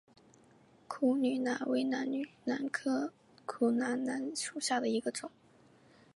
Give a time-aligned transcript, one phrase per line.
[0.87, 2.13] 苦槛蓝为苦槛
[2.45, 3.13] 蓝科
[3.45, 5.29] 苦槛蓝属下的一个种。